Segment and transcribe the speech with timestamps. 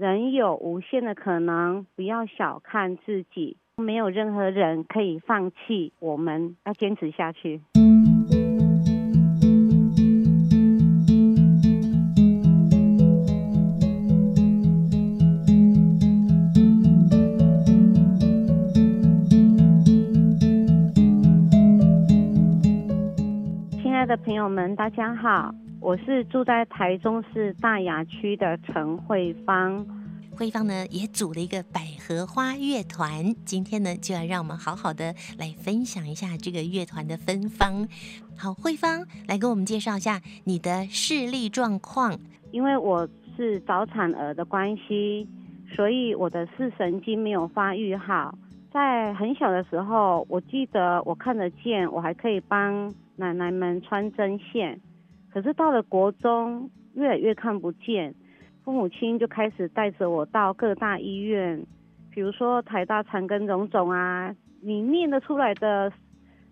[0.00, 7.60] 人有无限的可能，不要小看自己，没有任何人可以放弃，我们要坚持下去。
[23.82, 25.54] 亲爱的朋友们，大家好。
[25.80, 29.84] 我是住在台中市大雅区的陈慧芳，
[30.36, 37.88] 慧芳呢也组了一个百合花乐团，今天呢就要让我们好好的来分享一下这个乐团的芬芳。
[38.36, 42.14] 好，慧芳来给我们介绍一下你的视力状况。
[42.52, 45.26] 因为我是早产儿的关系，
[45.74, 48.36] 所以我的视神经没有发育好。
[48.70, 54.78] 在很小的时候，我记得我看得见，我还可以帮奶奶们穿针线。
[55.32, 58.12] 可是到了国中，越来越看不见，
[58.64, 61.64] 父母亲就开始带着我到各大医院，
[62.10, 65.92] 比如说台大长庚荣总啊，你念得出来的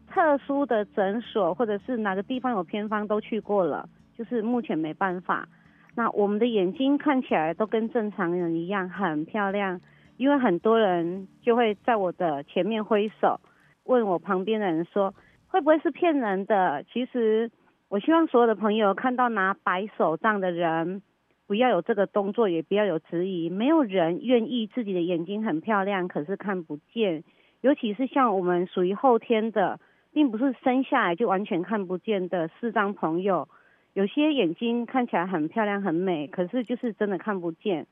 [0.07, 5.49] 特殊的诊所，或者是哪个地方有偏方都去过了，就是目前没办法。
[5.97, 9.81] 那我们的眼睛看起来都跟正常人一样很漂亮，
[10.17, 13.41] 因为很多人就会在我的前面挥手，
[13.85, 15.13] 问我旁边的人说，
[15.49, 16.85] 会不会是骗人的？
[16.93, 17.51] 其实。
[17.89, 21.01] 我希望所有的朋友看到拿白手杖的人，
[21.47, 23.49] 不要有这个动作，也不要有质疑。
[23.49, 27.25] 没有人愿意自己的眼睛很漂亮，可是看不见。
[27.63, 29.81] 尤其是像我们属于后天的，
[30.13, 33.49] 并不是生下来就完全看不见的视障朋友。
[33.95, 37.87] 有些眼睛看起来很漂亮很美，可是就是真的看不见。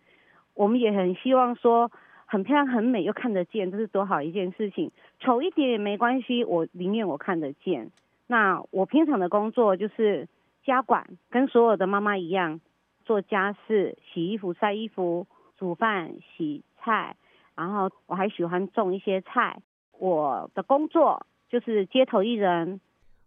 [0.54, 1.90] 我们也很希望说，
[2.26, 4.92] 很漂亮很美又看得见，这是多好一件事情。
[5.20, 7.90] 丑一点也没关系，我宁愿我看得见。
[8.26, 10.28] 那我平常的工作就是
[10.64, 12.60] 家管，跟所有的妈妈一样，
[13.04, 17.16] 做家事、洗衣服、晒衣服、煮饭、洗菜，
[17.54, 19.60] 然后我还喜欢种一些菜。
[19.98, 22.80] 我的工作就是街头艺人。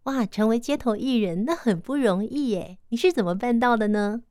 [0.04, 2.78] 哇，成为街头艺人那很不容易耶！
[2.90, 4.22] 你是怎么办到的呢？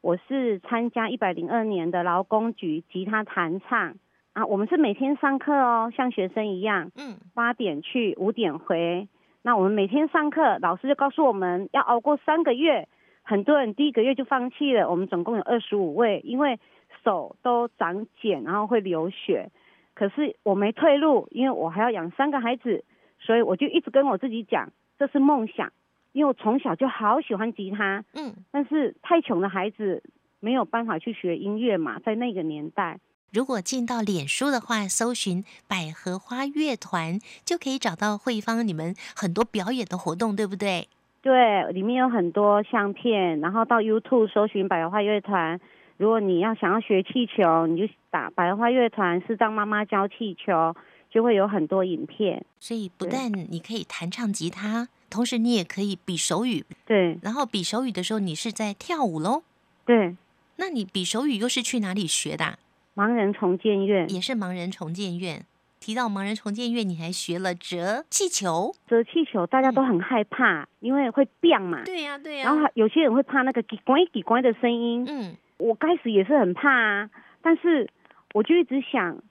[0.00, 3.96] 我是参加一百零二年的劳工局吉他弹唱
[4.32, 9.08] 啊，我们是每天上课哦，像学生一样，嗯，八点去，五点回。
[9.48, 12.86] 那我们每天上课，老师就告诉我们要熬过三个月。
[13.22, 14.90] 很多人第一个月就放弃了。
[14.90, 16.60] 我们总共有二十五位，因为
[17.02, 19.50] 手都长茧，然后会流血。
[19.94, 22.84] 可是我没退路，因为我还要养三个孩子，
[23.18, 25.72] 所以我就一直跟我自己讲，这是梦想。
[26.12, 30.02] 因为我从小就好喜欢吉他，嗯，但是太穷的孩子
[30.40, 32.98] 没有办法去学音乐嘛，在那个年代。
[33.30, 40.88] 如果进到脸书的话，搜寻百合花乐团，就可以找到慧芳你们很多表演的活动，对不对？
[41.20, 45.60] 对，里面有很多相片，然后到 YouTube 搜寻百合花乐团。
[45.98, 50.74] 如果你要想要学气球，你就打百合花乐团视障妈妈教气球，
[51.10, 52.42] 就会有很多影片。
[52.60, 56.64] 所以不但你可以弹唱吉他，同时你也可以比手语。
[56.86, 59.42] 对，然后比手语的时候，你是在跳舞喽？
[59.84, 60.16] 对，
[60.56, 62.58] 那你比手语又是去哪里学的？
[62.98, 65.46] 盲人重建院也是盲人重建院。
[65.78, 68.74] 提到盲人重建院，你还学了折气球。
[68.88, 71.84] 折气球大家都很害怕，嗯、因为会变嘛。
[71.84, 72.44] 对呀、啊，对呀。
[72.44, 75.06] 然后有些人会怕那个“叽呱叽呱”的声音。
[75.08, 75.36] 嗯。
[75.58, 77.10] 我开始也是很怕啊，
[77.40, 77.88] 但是
[78.34, 79.22] 我就一直想，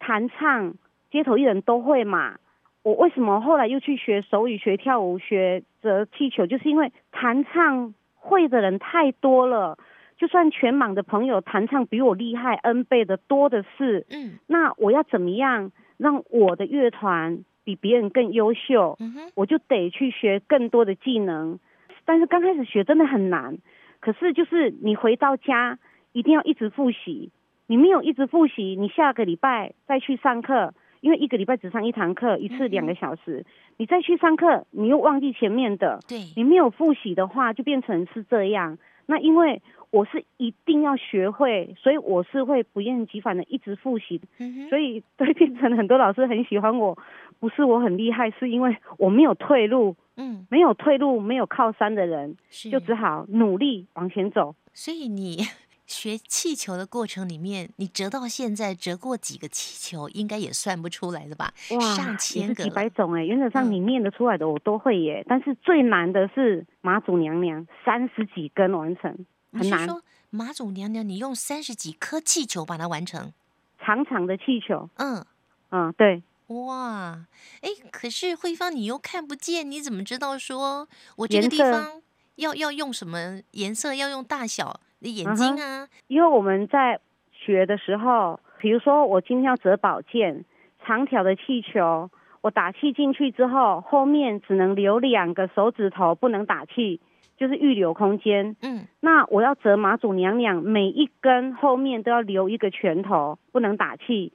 [0.00, 0.74] 弹唱、
[1.12, 2.34] 街头艺人都会嘛。
[2.82, 6.44] 我为什么后来又去学手语、学跳舞、学折气球？
[6.48, 9.78] 就是因为弹唱会的人太多了。
[10.24, 18.96] 就算全盲的朋友弹唱比我厉害 N 倍的多的是，嗯，那我要怎么样让我的乐团比别人更优秀？
[19.34, 21.58] 我就得去学更多的技能。
[22.06, 23.58] 但是刚开始学真的很难，
[24.00, 25.78] 可是就是你回到家
[26.12, 27.30] 一定要一直复习，
[27.66, 33.44] 你没有一直复习，你下个礼拜再去上课，因为一个礼拜只上一堂课，一次两个小时，嗯、
[33.76, 38.78] 你再去上课，你又忘记前面的，对，你没有复习的话，就变成是这样。
[39.06, 39.60] 那因为
[39.90, 46.98] 我是一定要学会，所以我是会不厌其烦的一直复习，嗯、所以对变成很多老师很喜欢我，
[47.38, 52.36] 不是我很厉害，是因为我没有退路，嗯，没有退路，没有靠山的人，
[52.70, 54.54] 就只好努力往前走。
[54.72, 55.38] 所以你
[55.86, 61.52] 学气球的过程里面，你折到现在折过几个气球，应该也算不出来的吧？
[61.72, 69.26] 哇，上千个，几百种哎，原则上你念得出来的我都会耶，嗯、但是最难的是妈祖娘娘三十几根完成。
[69.52, 69.80] 很难。
[69.80, 73.32] 你是说妈祖娘娘，你用三十几颗气球把它完成？
[73.78, 74.88] 长长的气球。
[74.96, 75.24] 嗯
[75.70, 76.22] 嗯，对。
[76.48, 77.26] 哇，
[77.62, 82.02] 哎，可是慧芳，你又看不见，你怎么知道说我这个地方
[82.36, 83.94] 要要用什么颜色？
[83.94, 84.80] 要用大小的
[85.10, 85.88] 眼睛啊？
[86.06, 87.00] 因为我们在
[87.32, 90.44] 学的时候，比如说我今天要折宝剑，
[90.84, 92.10] 长条的气球，
[92.40, 97.00] 我打气进去之后，后面只能留两个手指头，不能打气，
[97.36, 98.56] 就是预留空间。
[98.62, 104.32] 嗯，那我要折妈祖娘娘，每一根后面都要留一个拳头，不能打气。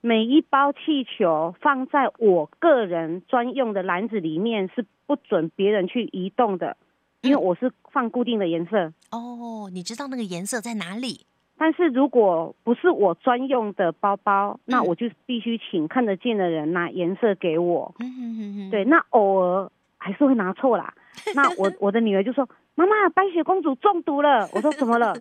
[0.00, 6.76] 每一包气球放在我个人专用的篮子里面，是不准别人去移动的，
[7.22, 8.92] 因为我是放固定的颜色。
[9.10, 11.26] 哦，你知道那个颜色在哪里？
[11.60, 17.92] 但是如果不是我专用的包包，那我就必须请看得见的人拿颜色给我。
[17.98, 18.70] 嗯哼哼哼。
[18.70, 20.94] 对，那偶尔还是会拿错啦。
[21.34, 25.16] 那我我的女儿就说：“妈妈，白雪公主中毒了。”我说：“怎么了？”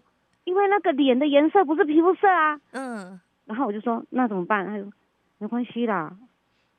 [0.46, 2.62] 因为那个脸的颜色不是皮肤色啊。
[2.72, 3.20] 嗯。
[3.46, 4.86] 然后我就说：“那怎么办？”她说
[5.40, 6.16] ：“没关系啦。”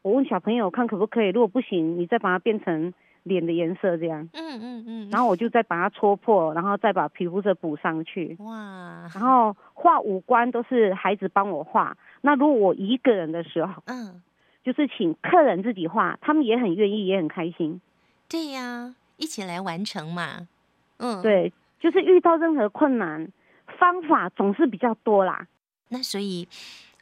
[0.03, 2.95] 我问小朋友看可不可以，如果不行，你再把它变成。
[3.25, 8.37] 脸的颜色这样，嗯嗯嗯，然后我就再把它戳破，然后再把皮肤色补上去。
[8.41, 11.97] 哇，然后画五官都是孩子帮我画。
[12.23, 14.23] 那如果我一个人的时候，嗯，
[14.65, 17.81] 就是请客人自己画，他们也很愿意，也很开心。
[18.29, 20.49] 对呀，一起来完成嘛。
[20.99, 23.31] 嗯，对，就是遇到任何困难，
[23.79, 25.47] 方法总是比较多啦。
[25.89, 26.49] 那所以，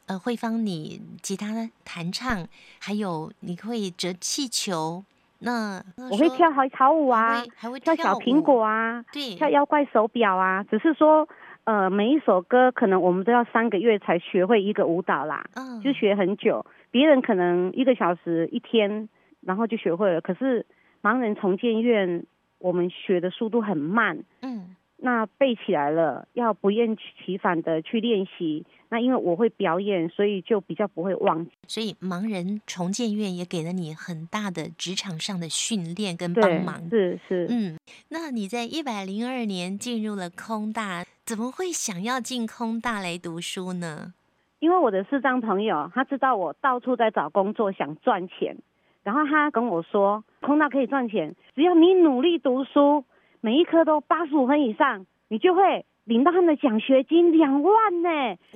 [0.05, 2.47] 呃，慧芳，你吉他弹唱，
[2.79, 5.03] 还有你会折气球。
[5.39, 5.81] 那
[6.11, 10.63] 我会跳海草舞啊，还会跳小苹果啊，对，跳妖怪手表啊。
[10.63, 11.27] 只是说，
[11.65, 16.65] 呃，每一首歌可能我们都要三个月才学会一个舞蹈啦，嗯，就学很久。
[16.91, 19.09] 别人可能一个小时一天，
[19.41, 20.21] 然后就学会了。
[20.21, 20.65] 可是
[21.01, 22.25] 盲人重建院，
[22.59, 24.75] 我们学的速度很慢，嗯。
[24.99, 28.65] 那背起来了，要不厌其烦的去练习。
[28.89, 31.51] 那因为我会表演，所以就比较不会忘记。
[31.67, 36.89] 所以盲人重建院也给了你很大的职场上的训练跟帮忙。
[36.89, 37.77] 是是，嗯。
[38.09, 44.13] 那你在一百零二年进入了空大，怎么会想要进空大来读书呢？
[44.59, 48.57] 因为我的视障朋友，他知道我到处在找工作，想赚钱，
[49.03, 53.05] 然后他跟我说，空大可以赚钱，只要你努力读书。
[53.41, 58.09] 每一科都八十五分以上，你就会领到他们的奖学金两万呢！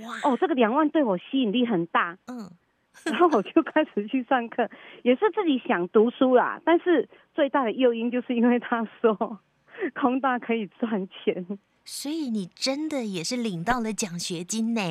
[0.06, 2.18] 哇哦，这个两万对我吸引力很大。
[2.28, 2.50] 嗯，
[3.06, 4.70] 然后我就开始去上课，
[5.04, 6.62] 也是自己想读书啦。
[6.64, 9.40] 但是最大的诱因就是因为他说
[9.94, 11.46] 空大可以赚钱，
[11.84, 14.82] 所以你真的也是领到了奖学金呢。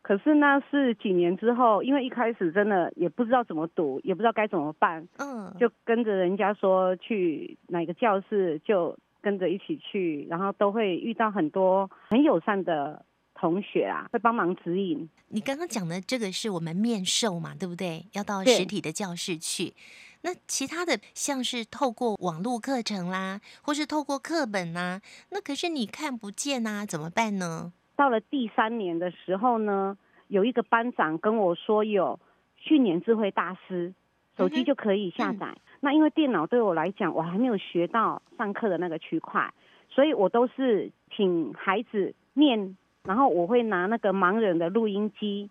[0.00, 5.06] 可是那是几年之后，因为一开始真的也不知道怎么读，也不知道该怎么办。
[5.18, 8.96] 嗯，就跟着人家说去哪个教室就。
[9.28, 13.04] 跟着一起去，然后都会遇到很多很友善的
[13.34, 15.06] 同学啊，会帮忙指引。
[15.28, 18.06] 你刚刚讲的这个是我们面授嘛，对不对？
[18.14, 19.74] 要到实体的教室去。
[20.22, 27.70] 那其他的像是透过网络课程啦，或是透过课本啦，那可是你看不见啊，怎么办呢？
[27.96, 29.98] 到了第三年的时候呢，
[30.28, 32.18] 有一个班长跟我说有
[32.56, 33.92] 去年智慧大师，
[34.38, 35.54] 手机就可以下载。
[35.80, 39.52] 那因为电脑对我来讲，我还没有学到上课的那个区块，
[39.90, 45.50] 所以我都是请孩子念，然后我会拿那个盲人的录音机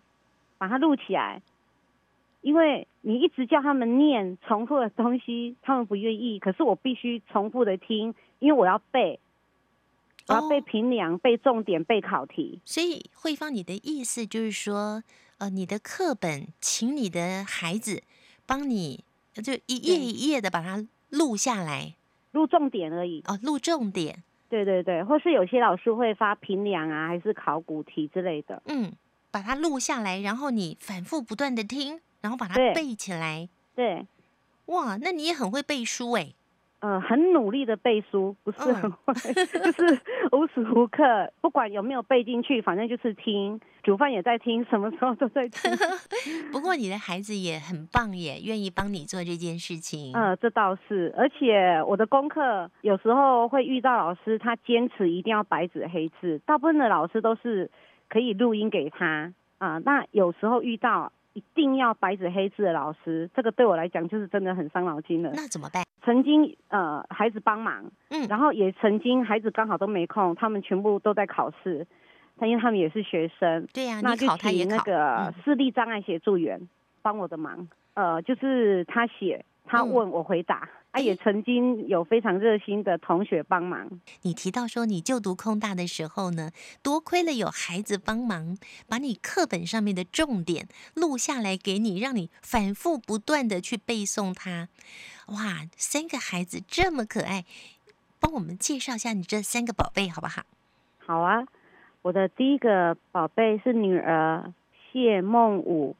[0.58, 1.40] 把它录起来。
[2.40, 6.38] 因为你一直叫他们念重复的东西，他们不愿意。
[6.38, 9.18] 可是我必须重复的听，因为我要背，
[10.28, 12.60] 我要背平量、背重点、背考题。
[12.64, 15.02] 所以慧芳，你的意思就是说，
[15.38, 18.04] 呃，你的课本，请你的孩子
[18.48, 19.04] 帮你。
[19.34, 21.94] 就一页一页的把它录下来，
[22.32, 23.22] 录重点而已。
[23.28, 24.24] 哦，录重点。
[24.48, 28.60] 对对对，或是有些老师会发评量啊，还是考古题之类的。
[28.64, 28.92] 嗯，
[29.30, 33.48] 把它录下来，然后你反复不断的听，然后把它背起来。
[33.76, 33.94] 对。
[33.94, 34.06] 对。
[34.74, 36.32] 哇，那你也很会背书哎。
[36.80, 41.02] 呃，很努力的背书，不是很会，嗯、 就是无时无刻，
[41.40, 45.70] 不管有没有背进去，反正就是听，煮饭也在听，什么时候都在听。
[46.52, 50.14] 不过你的孩子也很棒耶，愿意帮你做这件事情。
[50.14, 57.68] 呃，这倒是，而且我的功课有时候会遇到老师，他坚持一定要白纸黑字，大部分的老师都是
[58.08, 59.80] 可以录音给他啊、呃。
[59.80, 65.30] 那有时候遇到一定要白纸黑字的老师，这个对我来讲就是真的很伤脑筋了。
[65.34, 65.84] 那怎么办？
[66.02, 71.86] 曾经呃，孩子帮忙，嗯，然后也曾经孩子刚好都没空，他们全部都在考试，
[72.38, 76.68] 但因为他们也是学生，对呀、啊，那就请那个视力障碍协助员
[77.02, 80.62] 帮我的忙，嗯、呃，就是他写，他问我回答。
[80.64, 84.00] 嗯他也曾经有非常热心的同学帮忙。
[84.22, 86.50] 你提到说你就读空大的时候呢，
[86.82, 88.56] 多亏了有孩子帮忙，
[88.88, 94.68] 把你课本上面的重点录下来给你，让你反复不断的去背诵它。
[95.28, 97.44] 哇，三个孩子这么可爱，
[98.18, 100.42] 帮我们介绍一下你这三个宝贝好不好？
[100.98, 101.46] 好啊，
[102.02, 104.52] 我的第一个宝贝是女儿
[104.90, 105.94] 谢梦舞，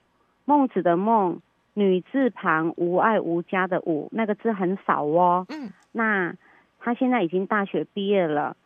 [0.47, 1.41] 孟子的孟，
[1.79, 5.47] 女字旁无爱无家的无，那个字很少哦。
[5.49, 6.35] 嗯，那
[6.81, 8.57] 她现在已经大学毕业了。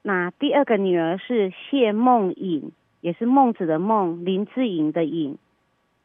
[0.00, 2.72] 那第二个女儿是谢梦颖，
[3.02, 5.36] 也是孟子的孟，林志颖的颖。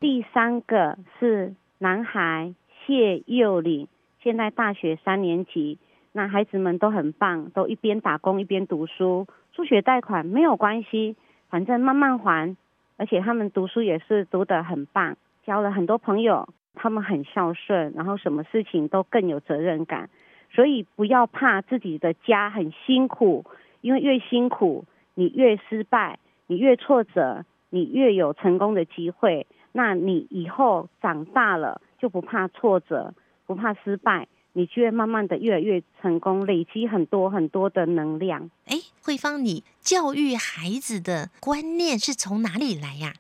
[0.02, 2.54] 第三个是男孩
[2.86, 3.88] 谢佑领，
[4.22, 5.78] 现在大学三年级。
[6.12, 9.28] 那孩子们都很棒，都一边打工一边读书。
[9.54, 11.16] 助学贷款没有关系，
[11.50, 12.58] 反正慢慢还。
[12.98, 15.16] 而且他们读书也是读得很棒，
[15.48, 20.10] 交了很多朋友，他们很孝顺，然后什么事情都更有责任感。
[20.52, 23.46] 所以不要怕自己的家很辛苦，
[23.80, 24.84] 因为越辛苦，
[25.16, 29.48] 你越失败，你越挫折，你越有成功的机会。
[29.72, 33.14] 那你以后长大了就不怕挫折，
[33.46, 34.28] 不怕失败。
[34.54, 38.50] 你就会慢慢的越来越成功，累积很多很多的能量。
[38.66, 43.14] 哎，慧芳，你教育孩子的观念是从哪里来呀？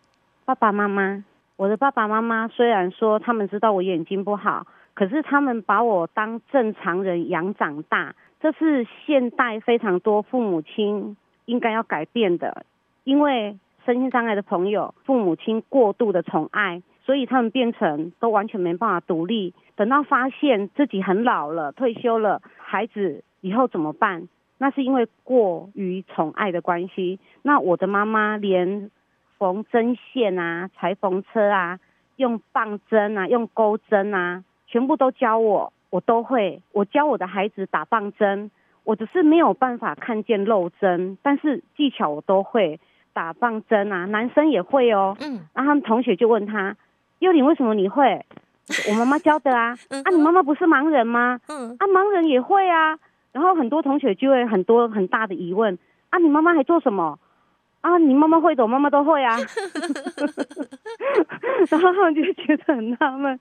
[0.45, 1.23] 爸爸妈妈，
[1.57, 12.65] 我的爸爸妈妈虽然说他们知道我眼睛不好，可是他们把我当正常人养长大，这是现代非常多父母亲应该要改变的，
[13.03, 16.81] 因为身心障碍的朋友，父母亲过度的宠爱。
[17.03, 24.27] 所以他们变成都完全没办法独立，等到发现自己很老了、退休了，孩子以后怎么办？
[24.57, 27.17] 那是因为过于宠爱的关系。
[27.43, 28.91] 那我的妈妈连
[29.37, 31.79] 缝针线啊、裁缝车啊、
[32.15, 36.61] 用棒针啊、用钩针啊，全部都教我，我都会。
[36.71, 38.51] 我教我的孩子打棒针，
[38.83, 42.79] 我只是没有办法看见漏针，但是技巧我都会
[43.13, 44.05] 打棒针啊。
[44.05, 45.15] 男生也会哦。
[45.19, 45.45] 嗯。
[45.53, 46.75] 然后他们同学就问他。
[47.19, 48.25] 幼玲，为什么你会？
[48.89, 49.75] 我妈妈教的啊。
[50.05, 51.39] 啊，你妈妈不是盲人吗？
[51.47, 51.75] 嗯。
[51.79, 52.97] 啊，盲人也会啊。
[53.31, 55.77] 然后很多同学就会很多很大的疑问。
[56.09, 57.17] 啊，你妈妈还做什么？
[57.81, 59.37] 啊，你妈妈会的，我妈妈都会啊。
[61.69, 63.39] 然后他们就觉得很纳闷。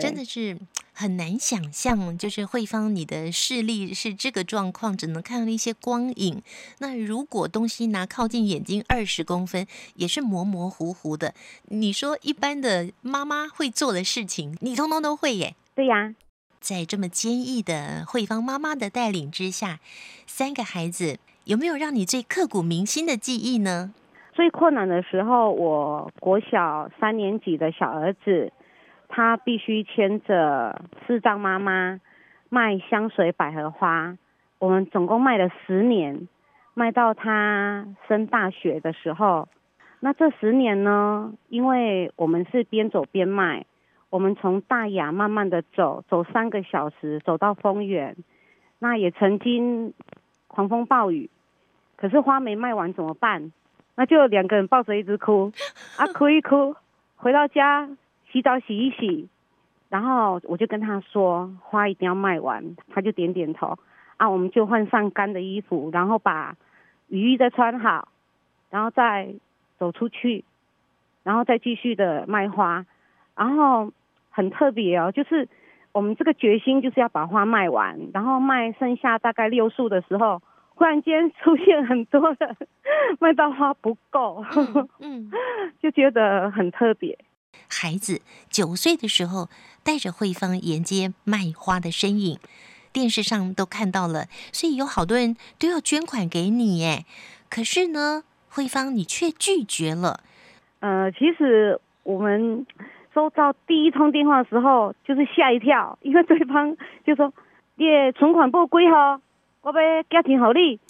[0.00, 0.58] 真的是。
[0.96, 6.40] 很难想象，就是慧芳，你的视力是这个状况，只能看到一些光影。
[6.78, 11.34] 那如果东西拿靠近眼睛二十公分，也是模模糊糊的。
[11.64, 15.56] 你说一般的妈妈会做的事情，你通通都会耶？
[15.74, 16.14] 对呀，
[16.60, 19.80] 在这么坚毅的慧芳妈妈的带领之下，
[20.28, 23.92] 三个孩子有没有让你最刻骨铭心的记忆呢？
[24.32, 28.52] 最困难的时候，我国小三年级的小儿子。
[29.06, 32.00] 他必须牵着视障妈妈
[32.48, 34.16] 卖香水百合花，
[34.58, 36.26] 我们总共卖了十年，
[36.72, 39.46] 卖到他升大学的时候。
[40.00, 43.66] 那这十年呢，因为我们是边走边卖，
[44.10, 48.16] 我们从大雅慢慢的走，走三个小时走到丰原，
[48.80, 49.94] 那也曾经
[50.48, 51.30] 狂风暴雨，
[51.96, 53.52] 可是花没卖完怎么办？
[53.96, 55.52] 那就两个人抱着一直哭，
[55.96, 56.74] 啊 哭一哭，
[57.16, 57.88] 回到家。
[58.32, 59.28] 洗澡洗一洗，
[59.88, 63.78] 然后我就跟他说，花一定要卖完，他就点点头。
[64.16, 66.56] 啊，我们就换上干的衣服，然后把
[67.06, 68.08] 雨衣再穿好，
[68.70, 69.32] 然后再
[69.78, 70.44] 走出去，
[71.22, 72.84] 然后再继续的卖花。
[73.36, 73.92] 然后
[74.30, 75.48] 很特别哦，就是
[75.92, 80.42] 我们这个决心就是要把花卖完，然后卖剩下大概六束的时候，
[80.74, 82.56] 忽然间出现很多的
[83.20, 85.30] 卖到花不够，嗯，嗯
[85.80, 87.18] 就觉得很特别。
[87.68, 89.48] 孩子九岁的时候，
[89.84, 92.38] 带着慧芳沿街卖花的身影，
[92.92, 97.04] 电视上都看到了，所以有好多人都要捐款给你哎。
[97.48, 100.20] 可是呢，慧芳你却拒绝了。
[100.80, 102.66] 呃，其实我们
[103.14, 106.76] 收到第一通电话的时候，就是吓一跳，因为对方
[107.06, 107.32] 就说
[107.76, 107.86] ：“你
[108.18, 109.20] 存款不归哈，
[109.64, 110.78] 我被家庭好利。”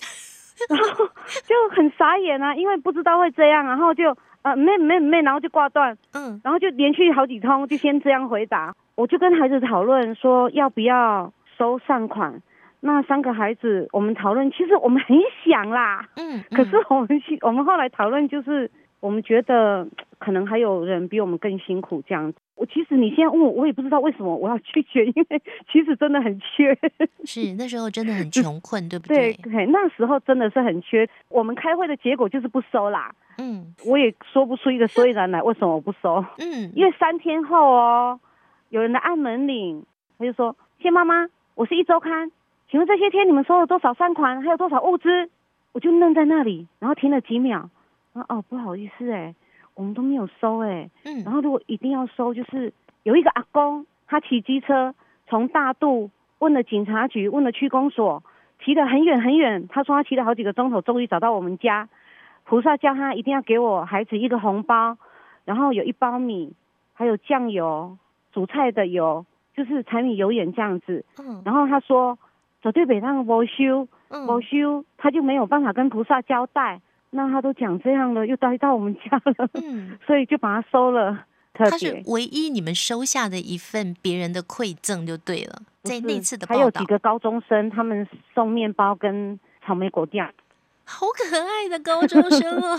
[0.68, 1.06] 然后
[1.46, 4.14] 就很傻眼啊，因为不知道会这样，然后就。
[4.44, 8.74] 呃，没没没，然后就挂断，嗯，然后就连续好几通，就先这样回答。
[8.94, 12.42] 我就跟孩子讨论说，要不要收善款。
[12.80, 15.16] 那三个孩子，我们讨论，其实我们很
[15.46, 17.08] 想啦，嗯，可是我们
[17.40, 19.88] 我们后来讨论，就是我们觉得
[20.18, 22.38] 可能还有人比我们更辛苦这样子。
[22.56, 26.76] 我其实你现在问我，我也不知道为什么我要拒绝， 因为其实真的很缺。
[27.24, 29.32] 是那时候真的很穷困，对不对？
[29.34, 31.08] 对对，那时候真的是很缺。
[31.28, 33.14] 我们开会的结果就是不收啦。
[33.38, 36.24] 嗯，我也说不出一个所以然来，为什么我不收？
[36.38, 38.20] 嗯，因为三天后哦，
[38.68, 39.84] 有人来按门铃，
[40.18, 42.30] 他就说：“谢妈妈，我是一周刊，
[42.70, 45.28] 请问这些天你们收了多少善款，还有多少物资？”
[45.72, 47.68] 我就愣在那里，然后停了几秒，
[48.12, 49.34] 啊哦，不好意思哎，
[49.74, 50.88] 我们都没有收哎。
[51.04, 54.94] 嗯，然后如果一定要收，就是有一个阿公，他骑机车
[55.28, 58.22] 从大肚问了警察局，问了区公所，
[58.64, 61.88] 骑得很远很远，他说他骑了好几个钟头，终于找到我们家。
[62.44, 64.98] 菩萨叫他一定要给我孩子一个红包，
[65.44, 66.52] 然后有一包米，
[66.92, 67.96] 还有酱油、
[68.32, 69.24] 煮菜的油，
[69.56, 71.04] 就是柴米油盐这样子。
[71.18, 72.18] 嗯，然后他说
[72.62, 76.82] 走对北上没修，没修，他就没有办法跟菩萨交代。
[77.16, 81.24] 那他都讲这样了，又待到我们家了，嗯， 所以就把它收了。
[81.52, 85.62] 他是唯一你们收下的一份别人的馈赠，就对了。
[85.84, 88.04] 在那次的报道，还有几个高中生，他们
[88.34, 90.28] 送面包跟草莓果酱，
[90.84, 92.76] 好可爱的高中生哦。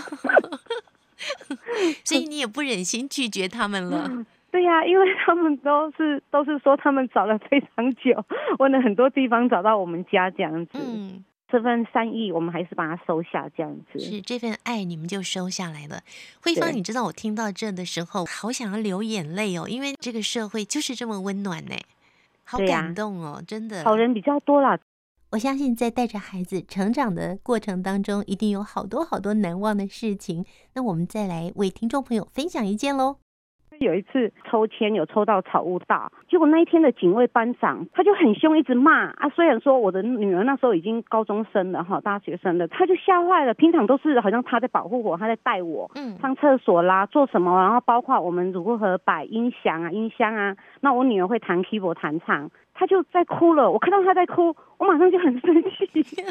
[2.04, 4.06] 所以你也不忍心拒绝他们了。
[4.10, 8.22] 嗯、 对呀、啊，因为他们都是都是说他们找了非常久，
[8.58, 10.72] 问了很多地方找到我们家这样子。
[10.74, 11.24] 嗯。
[11.48, 13.98] 这份善意，我们还是把它收下，这样子。
[14.00, 16.02] 是这份爱，你们就收下来了。
[16.42, 21.76] 慧芳，你知道我听到这的时候，好想要流眼泪哦，因为这个社会就是这么温暖呢，
[22.44, 23.84] 好感动哦，真的。
[23.84, 24.78] 好人比较多啦。
[25.30, 30.44] 我相信在带着孩子成长的过程当中，一定有好多好多难忘的事情。
[30.74, 33.16] 那我们再来为听众朋友分享一件喽。
[33.80, 39.28] 有一次抽签有抽到草悟道，结果那一天的警卫班长他就很凶，一直骂啊。
[39.34, 43.54] 虽然说我的女儿那时候已经高中生了哈，大学生了，他就吓坏了。
[43.54, 50.56] 平常都是好像他在保护我，他在带我，嗯，上厕所啦，做什么，然后包括我们如何摆音响啊、音箱啊。
[50.80, 53.70] 那我女儿会弹 keyboard 弹唱，他就在哭了。
[53.70, 55.88] 我看到他在哭，我马上就很生气，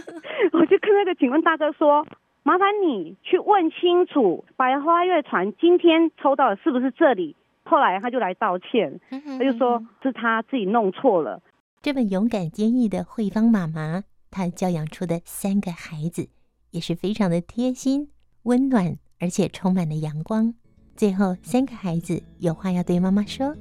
[0.53, 2.05] 我就跟那个警卫大哥说。
[2.47, 7.35] 麻烦你去问清楚，百花乐团今天抽到的是不是这里？
[7.63, 11.41] 后来他就来道歉，他就说是他自己弄错了。
[11.81, 16.29] 这么勇敢坚毅的慧芳妈妈，她教养出的三个孩子
[16.69, 18.09] 也是非常的贴心、
[18.43, 20.53] 温暖，而且充满了阳光。
[20.95, 23.55] 最后，三个孩子有话要对妈妈说：“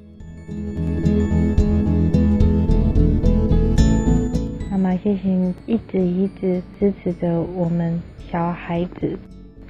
[4.69, 7.99] 妈妈，谢谢你一直一直支持着我们。”
[8.31, 9.17] 小孩子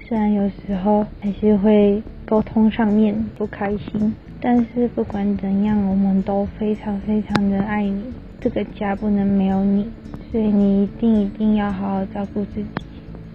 [0.08, 8.14] 虽然有时候还是会沟通上面不开心，但是不管怎样，我们都非常非常的爱你。
[8.40, 9.90] 这个家不能没有你，
[10.32, 12.70] 所以你一定一定要好好照顾自己，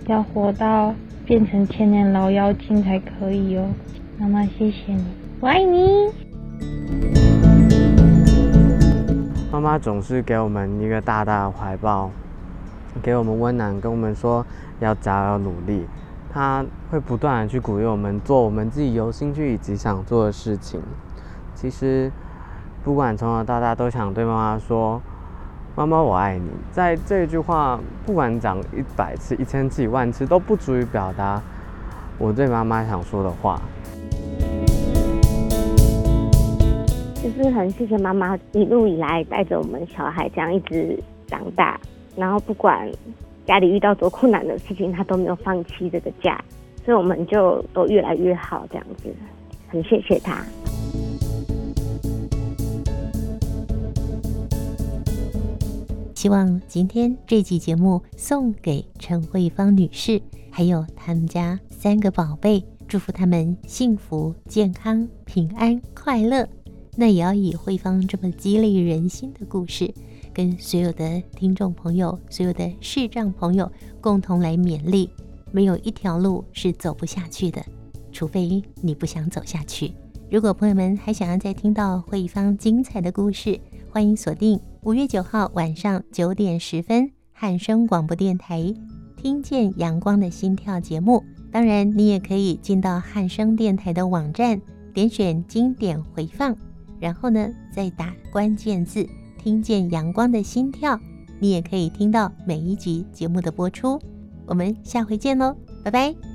[0.06, 0.94] 要活到
[1.26, 3.66] 变成千年老妖精才可以哦。
[4.18, 5.04] 妈妈，谢谢你，
[5.40, 6.10] 我爱你。
[9.52, 12.10] 妈妈总是给我们一个大大的怀抱，
[13.00, 14.44] 给我们温暖，跟我们说。
[14.80, 15.84] 要加油努力，
[16.32, 20.80] 他会不断的去鼓励我们做我们自己有兴趣以及想做的事情。
[21.54, 22.10] 其实，
[22.82, 24.98] 不管从小到大，都想对妈妈说
[25.76, 31.42] ：“妈妈，我爱你。”在这句话，不管讲一百次、一千次、一万次，都不足以表达
[32.16, 33.60] 我对妈妈想说的话。
[37.22, 41.78] 就是很谢谢妈妈一路以来带着我们小孩这样一直长大，
[42.16, 42.90] 然后不管。
[43.46, 46.40] 家里遇到多困难的事情，他都没有放弃这个家，
[46.84, 49.12] 所以我们就都越来越好，这样子，
[49.66, 50.44] 很谢谢他。
[56.14, 60.20] 希望今天这期节目送给陈慧芳女士，
[60.50, 66.46] 还有他们家三个宝贝，祝福他们幸福、健康、平安、快乐。
[66.96, 69.92] 那也要以慧芳这么激励人心的故事。
[70.32, 75.10] 跟所有的听众朋友、所有的视障朋友共同来勉励，
[75.52, 77.64] 没有一条路是走不下去的，
[78.12, 79.92] 除非你不想走下去。
[80.30, 83.58] 如果朋友们还想要再听到慧芳精彩的故事，
[83.90, 88.60] 欢迎锁定五月九号晚上九点十分汉声广播电台
[89.16, 91.24] 《听见阳光的心跳》节目。
[91.50, 94.62] 当然，你也可以进到汉声电台的网站，
[94.94, 96.56] 点选经典回放，
[97.00, 99.04] 然后呢，再打关键字。
[99.42, 101.00] 听见阳光的心跳，
[101.38, 103.98] 你也可以听到每一集节目的播出。
[104.46, 106.29] 我们下回见喽，拜拜。